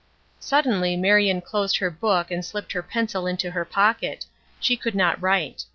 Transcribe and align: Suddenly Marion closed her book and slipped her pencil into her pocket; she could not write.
Suddenly 0.39 0.97
Marion 0.97 1.41
closed 1.41 1.77
her 1.77 1.91
book 1.91 2.31
and 2.31 2.43
slipped 2.43 2.71
her 2.71 2.81
pencil 2.81 3.27
into 3.27 3.51
her 3.51 3.63
pocket; 3.63 4.25
she 4.59 4.75
could 4.75 4.95
not 4.95 5.21
write. 5.21 5.63